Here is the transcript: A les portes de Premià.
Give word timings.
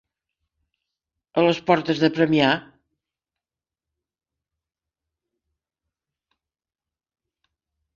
A 1.41 1.43
les 1.47 1.59
portes 1.67 2.01
de 2.05 2.09
Premià. 2.15 2.49